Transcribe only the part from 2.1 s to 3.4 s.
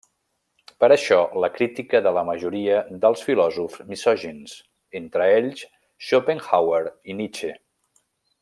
la majoria dels